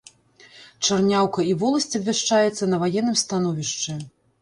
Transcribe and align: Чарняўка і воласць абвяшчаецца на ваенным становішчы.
Чарняўка 0.85 1.45
і 1.51 1.53
воласць 1.65 1.89
абвяшчаецца 2.01 2.63
на 2.75 2.83
ваенным 2.89 3.23
становішчы. 3.27 4.01